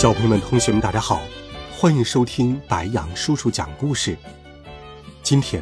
[0.00, 1.20] 小朋友们、同学们，大家好，
[1.76, 4.16] 欢迎收听白杨叔叔讲故事。
[5.24, 5.60] 今天，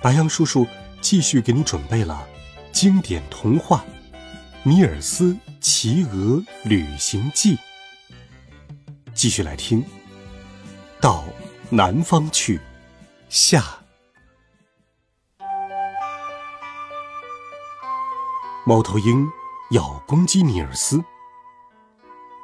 [0.00, 0.64] 白杨叔叔
[1.00, 2.24] 继续给你准备了
[2.70, 3.84] 经典童话
[4.62, 7.56] 《尼尔斯骑鹅旅行记》，
[9.12, 9.84] 继续来听。
[11.00, 11.24] 到
[11.68, 12.60] 南方去，
[13.28, 13.64] 下。
[18.64, 19.26] 猫头鹰
[19.72, 21.02] 要攻击尼尔斯。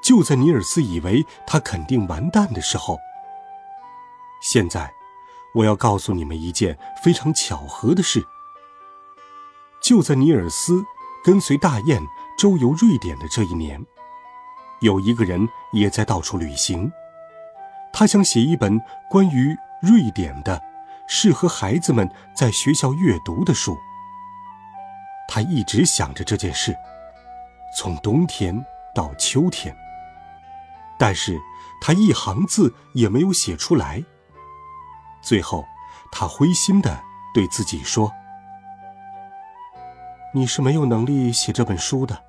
[0.03, 2.99] 就在尼尔斯以为他肯定完蛋的时候，
[4.41, 4.91] 现在
[5.55, 8.27] 我要告诉你们一件非常巧合的事。
[9.83, 10.85] 就在尼尔斯
[11.25, 12.03] 跟随大雁
[12.39, 13.85] 周游瑞典的这一年，
[14.81, 16.91] 有一个人也在到处旅行。
[17.93, 20.61] 他想写一本关于瑞典的、
[21.07, 23.77] 适合孩子们在学校阅读的书。
[25.29, 26.75] 他一直想着这件事，
[27.77, 28.65] 从冬天
[28.95, 29.77] 到秋天。
[31.01, 31.41] 但是，
[31.81, 34.05] 他一行字也没有写出来。
[35.23, 35.65] 最后，
[36.13, 38.13] 他灰心的对自己说
[40.35, 42.23] ：“你是没有能力写这本书的，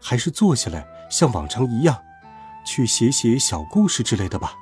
[0.00, 2.00] 还是坐下来像往常一样，
[2.64, 4.54] 去写写小故事之类的吧。”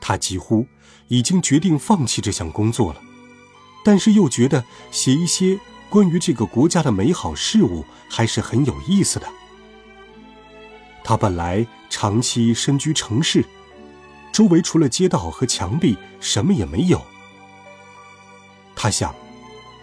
[0.00, 0.66] 他几乎
[1.08, 3.02] 已经决定放弃这项工作了，
[3.84, 5.60] 但是又觉得写一些
[5.90, 9.28] 关于这个国家的美好事物还是很有意思的。
[11.08, 13.42] 他本来长期身居城市，
[14.30, 17.00] 周围除了街道和墙壁，什么也没有。
[18.76, 19.14] 他想，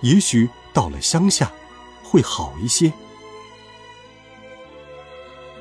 [0.01, 1.51] 也许到了乡下，
[2.03, 2.93] 会好一些。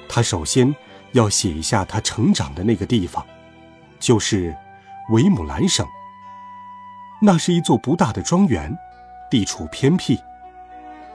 [0.07, 0.77] 他首先
[1.13, 3.25] 要写一下他成长的那个地方，
[3.99, 4.55] 就是
[5.13, 5.87] 维姆兰省。
[7.23, 8.77] 那是一座不大的庄园，
[9.31, 10.21] 地处偏僻。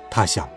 [0.09, 0.49] 他想，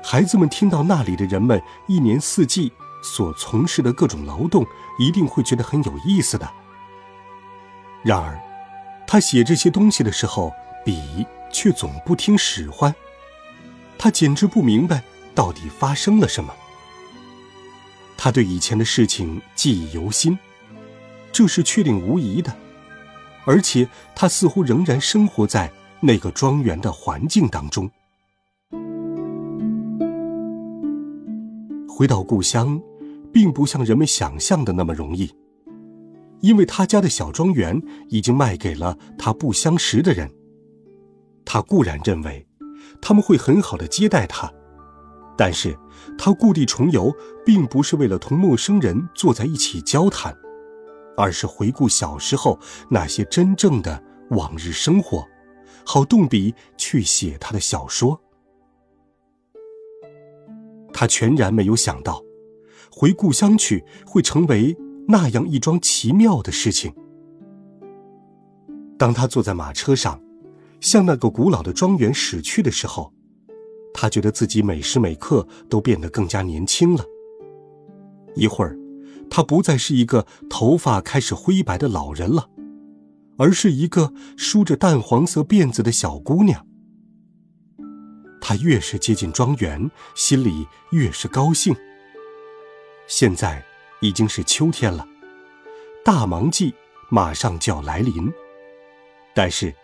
[0.00, 2.72] 孩子们听到那里的人们一年四季。
[3.02, 4.66] 所从事的各种劳动
[4.98, 6.50] 一定会觉得很有意思的。
[8.02, 8.38] 然而，
[9.06, 10.52] 他写这些东西的时候，
[10.84, 12.94] 笔却总不听使唤。
[13.98, 15.02] 他简直不明白
[15.34, 16.54] 到底发生了什么。
[18.16, 20.38] 他对以前的事情记忆犹新，
[21.32, 22.54] 这是确定无疑的。
[23.44, 25.70] 而且，他似乎仍然生活在
[26.00, 27.90] 那个庄园的环境当中。
[31.96, 32.78] 回到故乡。
[33.32, 35.30] 并不像人们想象的那么容易，
[36.40, 40.30] 因为他家的小庄园已经卖给了他不相识的人。
[41.44, 42.46] 他固然认为
[43.02, 44.50] 他们会很好的接待他，
[45.36, 45.78] 但是
[46.16, 47.14] 他故地重游，
[47.44, 50.34] 并不是为了同陌生人坐在一起交谈，
[51.14, 52.58] 而是回顾小时候
[52.88, 55.28] 那些真正的往日生活，
[55.84, 58.18] 好动笔去写他的小说。
[60.96, 62.22] 他全然没有想到。
[62.90, 64.74] 回故乡去会成为
[65.06, 66.90] 那样一桩奇妙的事情。
[68.98, 70.18] 当他坐在马车上，
[70.80, 73.12] 向那个古老的庄园驶去的时候，
[73.92, 77.04] 他觉得自己每时每刻都变得更加年轻了。
[78.34, 78.78] 一会儿，
[79.28, 82.48] 他不再是一个头发开始灰白的老人了，
[83.36, 86.66] 而是一个梳着淡黄色辫子的小姑娘。
[88.48, 91.74] 他越是接近庄园，心里越是高兴。
[93.08, 93.60] 现在
[94.00, 95.04] 已经是秋天了，
[96.04, 96.72] 大忙季
[97.10, 98.32] 马上就要来临。
[99.34, 99.74] 但是，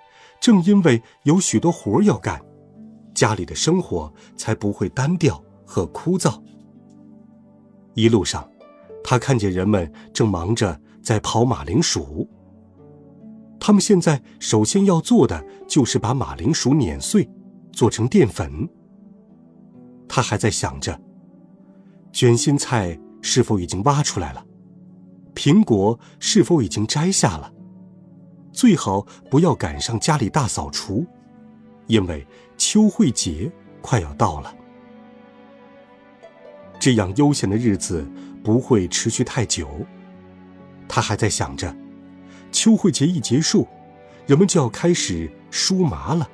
[0.41, 2.41] 正因为有许多活要干，
[3.12, 6.41] 家里的生活才不会单调和枯燥。
[7.95, 8.48] 一路上，
[9.03, 12.31] 他看见人们正忙着在刨马铃薯。
[13.59, 17.28] 他们现在首先要做的就是把马铃薯碾碎，
[17.72, 18.69] 做成淀粉。
[20.09, 21.01] 他还在想着
[22.13, 22.98] 卷心菜。
[23.24, 24.45] 是否已经挖出来了？
[25.33, 27.53] 苹果是否已经摘下了？
[28.53, 31.07] 最好不要赶上家里大扫除，
[31.86, 32.27] 因为
[32.59, 33.48] 秋会节
[33.80, 34.53] 快要到了。
[36.80, 38.04] 这样悠闲的日子
[38.42, 39.69] 不会持续太久。
[40.89, 41.72] 他还在想着，
[42.51, 43.69] 秋会节一结束，
[44.27, 46.28] 人们就要开始梳麻了。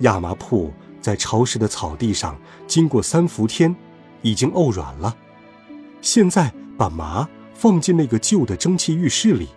[0.00, 3.74] 亚麻铺在潮湿的草地上经过三伏天。
[4.20, 5.16] 已经沤软了，
[6.00, 9.48] 现在把麻放进那个旧的蒸汽浴室里，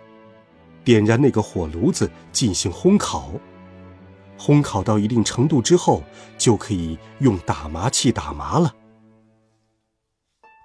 [0.84, 3.32] 点燃那个火炉子进行烘烤。
[4.38, 6.04] 烘烤到一定程度之后，
[6.38, 8.72] 就可以用打麻器打麻了。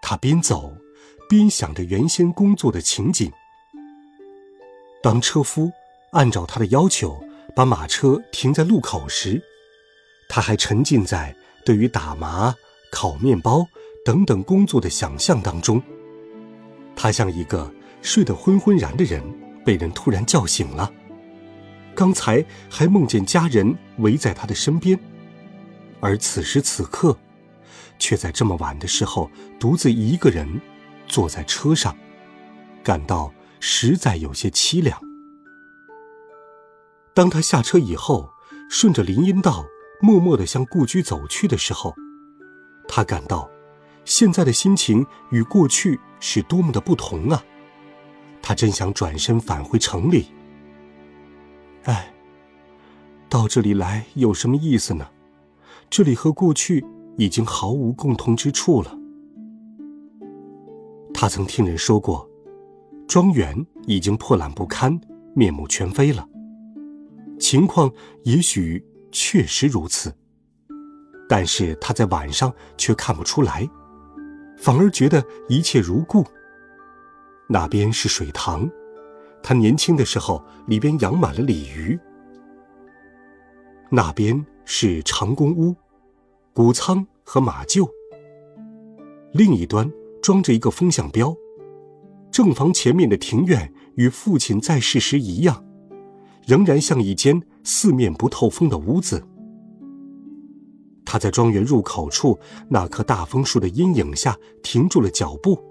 [0.04, 0.72] 他边走，
[1.28, 3.32] 边想着原先工作的情景。
[5.02, 5.72] 当车夫
[6.12, 7.20] 按照他的要求
[7.56, 9.42] 把马车停在路口时，
[10.30, 11.36] 他还沉浸在
[11.66, 12.54] 对于打麻、
[12.92, 13.66] 烤面包
[14.04, 15.82] 等等工作的想象当中。
[16.96, 17.72] 他像一个
[18.02, 19.22] 睡得昏昏然的人，
[19.64, 20.92] 被人突然叫醒了。
[21.96, 25.00] 刚才还梦见家人围在他的身边，
[26.00, 27.18] 而此时此刻，
[27.98, 30.62] 却在这么晚的时候独自一个人
[31.08, 31.98] 坐在车上，
[32.84, 35.00] 感到实在有些凄凉。
[37.16, 38.30] 当他下车以后，
[38.70, 39.66] 顺着林荫道
[40.00, 41.94] 默默地向故居走去的时候，
[42.88, 43.50] 他感到
[44.06, 47.44] 现在的心情与过去是多么的不同啊！
[48.42, 50.28] 他真想转身返回城里。
[51.84, 52.14] 哎，
[53.28, 55.08] 到这里来有什么意思呢？
[55.90, 56.86] 这里和过去
[57.18, 58.98] 已经毫无共同之处了。
[61.14, 62.30] 他曾听人说过，
[63.08, 65.00] 庄园已经破烂不堪、
[65.34, 66.28] 面目全非了。
[67.40, 67.92] 情况
[68.24, 70.14] 也许确实如此，
[71.28, 73.68] 但是他在晚上却看不出来，
[74.58, 76.26] 反而觉得一切如故。
[77.50, 78.70] 那边是水塘。
[79.42, 81.98] 他年轻的时候，里边养满了鲤鱼。
[83.90, 85.74] 那边是长工屋、
[86.54, 87.90] 谷仓和马厩。
[89.32, 89.90] 另一端
[90.22, 91.34] 装着一个风向标。
[92.30, 95.66] 正房前面的庭院与父亲在世时一样，
[96.46, 99.22] 仍然像一间四面不透风的屋子。
[101.06, 105.62] 他在庄园入口处那棵大枫树的阴影下停住了脚步。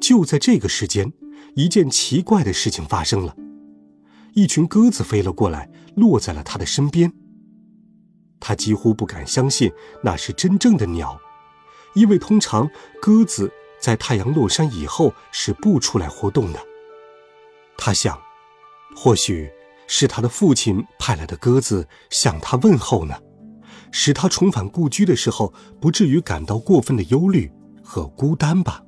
[0.00, 1.12] 就在这个时间。
[1.54, 3.34] 一件奇怪的事情发生了，
[4.32, 7.12] 一群鸽子飞了过来，落在了他的身边。
[8.38, 9.72] 他几乎不敢相信
[10.04, 11.18] 那是真正的鸟，
[11.94, 12.70] 因为通常
[13.02, 13.50] 鸽子
[13.80, 16.60] 在太阳落山以后是不出来活动的。
[17.76, 18.16] 他想，
[18.94, 19.50] 或许
[19.88, 23.16] 是他的父亲派来的鸽子向他问候呢，
[23.90, 27.50] 使他重返故居的时候不至于感到过分的忧虑
[27.82, 28.84] 和孤单吧。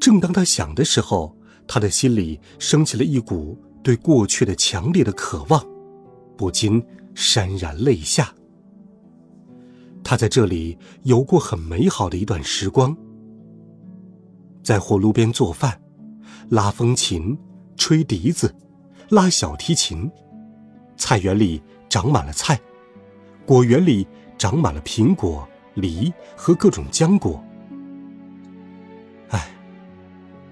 [0.00, 1.34] 正当他想的时候，
[1.66, 5.64] 他的心里升起了一股对过去的强烈的渴望，
[6.36, 6.84] 不禁
[7.14, 8.34] 潸然泪下。
[10.02, 12.96] 他在这里有过很美好的一段时光，
[14.62, 15.80] 在火炉边做饭，
[16.48, 17.38] 拉风琴，
[17.76, 18.54] 吹笛子，
[19.08, 20.10] 拉小提琴。
[20.96, 22.60] 菜园里长满了菜，
[23.46, 24.06] 果园里
[24.36, 27.42] 长满了苹果、梨和各种浆果。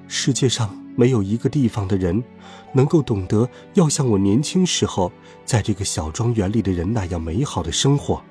[0.09, 2.23] 世界上没有一个地方的人，
[2.73, 5.11] 能够懂得要像我年轻时候
[5.45, 8.23] 在这个小庄园里的人那样美好的生活。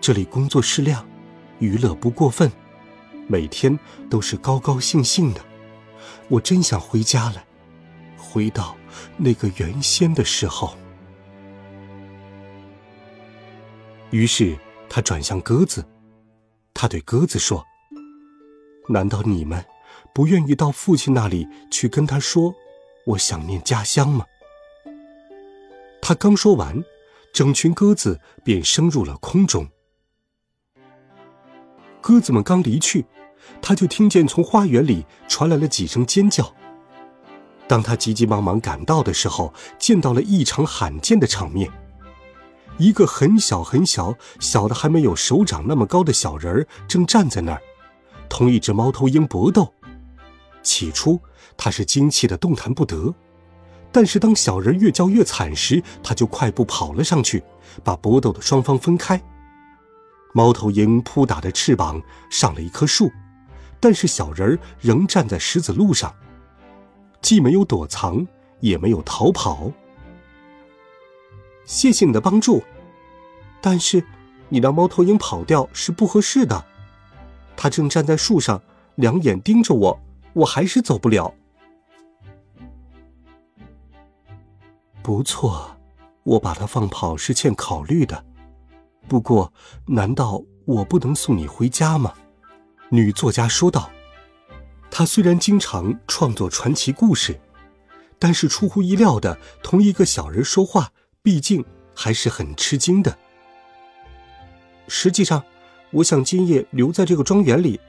[0.00, 1.06] 这里工作适量，
[1.60, 2.50] 娱乐不过分，
[3.28, 3.78] 每天
[4.10, 5.40] 都是高高兴兴的。
[6.28, 7.44] 我真想回家来，
[8.18, 8.76] 回到
[9.16, 10.76] 那个原先的时候。
[14.10, 14.56] 于是
[14.88, 15.84] 他转向鸽子，
[16.72, 17.64] 他对鸽子说
[18.88, 19.64] ：“难道你们？”
[20.14, 22.54] 不愿意到父亲那里去跟他说
[23.04, 24.24] ：“我想念家乡吗？”
[26.00, 26.84] 他刚说完，
[27.32, 29.68] 整群鸽子便升入了空中。
[32.00, 33.04] 鸽子们刚离去，
[33.60, 36.54] 他就听见从花园里传来了几声尖叫。
[37.66, 41.70] 当他急急忙忙赶到的时候，见到了异常罕见的场面：
[42.76, 47.62] 一个很小很小、小的还没有手掌那么高的小人儿正站在那儿，
[48.28, 49.72] 同一只猫头鹰搏斗。
[50.62, 51.20] 起初，
[51.56, 53.14] 他是惊气的动弹不得，
[53.92, 57.42] 但是当小人越叫越惨时，他就快步跑了上去，
[57.82, 59.20] 把搏斗的双方分开。
[60.32, 63.10] 猫头鹰扑打着翅膀上了一棵树，
[63.78, 66.12] 但是小人儿仍站在石子路上，
[67.24, 68.26] 既没有躲藏，
[68.60, 69.72] 也没有逃跑。
[71.64, 72.62] 谢谢你的帮助，
[73.62, 74.04] 但是
[74.50, 76.62] 你让猫头鹰跑掉是不合适的，
[77.56, 78.60] 它正站在树上，
[78.96, 80.00] 两眼盯着我。
[80.34, 81.32] 我还是走不了。
[85.02, 85.78] 不错，
[86.24, 88.22] 我把它放跑是欠考虑的。
[89.08, 89.50] 不过，
[89.86, 92.12] 难道我不能送你回家吗？
[92.90, 93.90] 女作家说道。
[94.96, 97.40] 他虽然经常创作传奇故事，
[98.16, 101.64] 但是出乎意料的同一个小人说话，毕竟
[101.96, 103.18] 还是很吃惊的。
[104.86, 105.42] 实际上，
[105.90, 107.80] 我想今夜留在这个庄园里，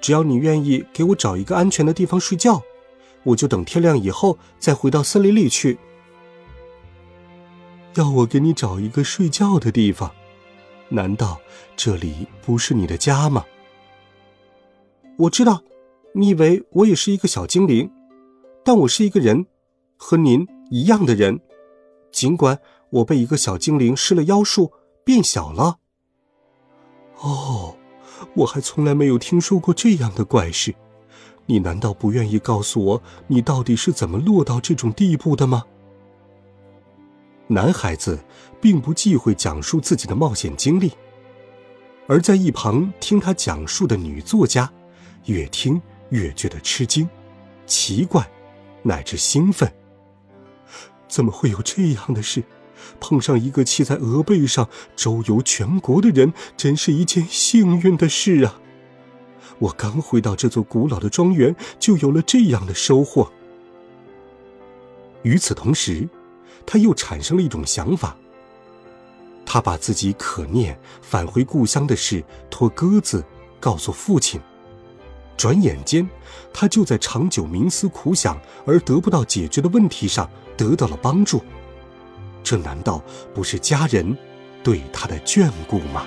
[0.00, 2.62] 只要你愿意给我找一个安全的地方睡觉，
[3.24, 5.76] 我就等天亮以后再回到森林里去。
[7.94, 10.14] 要我给你找一个睡觉的地方，
[10.90, 11.40] 难道
[11.74, 13.44] 这里不是你的家吗？
[15.16, 15.60] 我知道，
[16.18, 17.90] 你以为我也是一个小精灵，
[18.64, 19.44] 但我是一个人，
[19.98, 21.38] 和您一样的人。
[22.10, 22.58] 尽管
[22.88, 24.72] 我被一个小精灵施了妖术，
[25.04, 25.76] 变小了。
[27.20, 27.76] 哦，
[28.34, 30.74] 我还从来没有听说过这样的怪事。
[31.44, 35.64] 你难道不愿意告诉我，你到底是怎么落到这种地步的吗？
[37.46, 38.18] 男孩子
[38.58, 40.90] 并不忌讳讲述自己的冒险经历，
[42.06, 44.72] 而在一旁听他讲述的女作家，
[45.26, 45.78] 越听
[46.10, 47.08] 越觉得吃惊、
[47.66, 48.28] 奇怪，
[48.82, 49.72] 乃至兴奋。
[51.08, 52.42] 怎么会有这样的事？
[53.00, 58.60] 碰上一个骑在鹅背上周游全国的人，真是一件幸运的事啊！
[59.58, 63.32] 我刚回到这座古老的庄园，就有了这样的收获。
[65.22, 66.08] 与此同时，
[66.66, 68.16] 他又产生了一种想法。
[69.44, 73.24] 他把自己可念返回故乡的事托鸽子
[73.58, 74.40] 告诉父亲。
[75.36, 76.08] 转眼间，
[76.52, 81.44] 他就在长久冥思苦想而得不到解决的问题上得到了帮助。
[82.42, 83.02] 这难道
[83.34, 84.16] 不是家人
[84.62, 86.06] 对他的眷顾吗？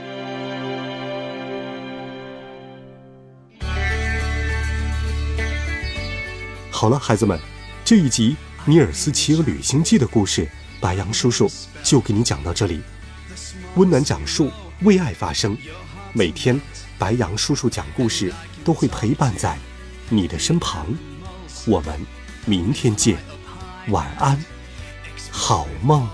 [6.71, 7.37] 好了，孩子们，
[7.83, 8.37] 这一集
[8.69, 11.51] 《尼尔斯骑鹅旅行记》的故事，白杨叔叔
[11.83, 12.81] 就给你讲到这里。
[13.75, 14.49] 温暖讲述，
[14.83, 15.57] 为爱发声。
[16.13, 16.59] 每天，
[16.97, 18.33] 白杨叔叔讲故事
[18.69, 19.57] 都会陪伴在
[20.09, 20.85] 你的身旁。
[21.65, 21.99] 我们
[22.45, 23.17] 明天见，
[23.87, 24.45] 晚安，
[25.31, 26.07] 好梦。